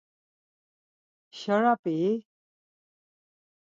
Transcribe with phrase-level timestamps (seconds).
[1.37, 2.13] Şarap̌i-i?